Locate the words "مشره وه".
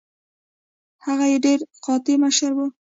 2.23-2.67